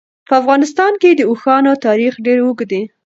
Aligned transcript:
په 0.27 0.33
افغانستان 0.41 0.93
کې 1.01 1.09
د 1.15 1.21
اوښانو 1.29 1.71
تاریخ 1.85 2.13
ډېر 2.25 2.37
اوږد 2.41 2.67
دی. 2.71 2.81